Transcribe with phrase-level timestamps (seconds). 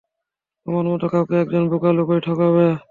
[0.65, 2.65] তোমার মত কাউকে একজন বোকা লোকই ঠকাবে।